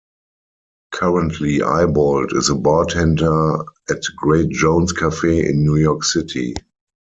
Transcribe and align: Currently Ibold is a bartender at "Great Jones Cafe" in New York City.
Currently 0.93 1.59
Ibold 1.59 2.33
is 2.35 2.49
a 2.49 2.55
bartender 2.55 3.57
at 3.87 4.01
"Great 4.17 4.49
Jones 4.49 4.93
Cafe" 4.93 5.47
in 5.47 5.61
New 5.63 5.75
York 5.75 6.03
City. 6.05 6.55